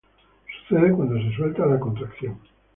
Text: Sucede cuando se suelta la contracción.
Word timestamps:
Sucede 0.67 0.91
cuando 0.93 1.15
se 1.21 1.31
suelta 1.35 1.63
la 1.67 1.79
contracción. 1.79 2.35